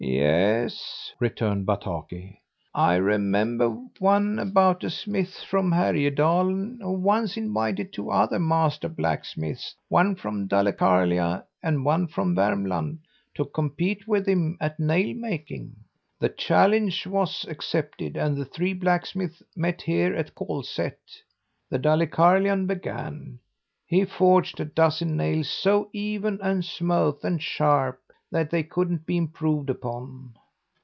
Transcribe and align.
"Yes," 0.03 1.13
returned 1.19 1.67
Bataki, 1.67 2.39
"I 2.73 2.95
remember 2.95 3.69
one 3.99 4.39
about 4.39 4.83
a 4.83 4.89
smith 4.89 5.43
from 5.47 5.71
Härjedalen 5.71 6.79
who 6.81 6.93
once 6.99 7.37
invited 7.37 7.93
two 7.93 8.09
other 8.09 8.39
master 8.39 8.89
blacksmiths 8.89 9.75
one 9.89 10.15
from 10.15 10.47
Dalecarlia 10.47 11.45
and 11.61 11.85
one 11.85 12.07
from 12.07 12.33
Vermland 12.35 12.99
to 13.35 13.45
compete 13.45 14.07
with 14.07 14.27
him 14.27 14.57
at 14.59 14.79
nail 14.79 15.13
making. 15.13 15.75
The 16.19 16.29
challenge 16.29 17.05
was 17.05 17.45
accepted 17.47 18.17
and 18.17 18.35
the 18.35 18.45
three 18.45 18.73
blacksmiths 18.73 19.43
met 19.55 19.83
here 19.83 20.15
at 20.15 20.33
Kolsätt. 20.33 20.97
The 21.69 21.77
Dalecarlian 21.79 22.65
began. 22.65 23.37
He 23.85 24.05
forged 24.05 24.59
a 24.59 24.65
dozen 24.65 25.15
nails, 25.15 25.47
so 25.49 25.89
even 25.93 26.39
and 26.41 26.65
smooth 26.65 27.19
and 27.23 27.41
sharp 27.41 27.99
that 28.33 28.49
they 28.49 28.63
couldn't 28.63 29.05
be 29.05 29.17
improved 29.17 29.69
upon. 29.69 30.31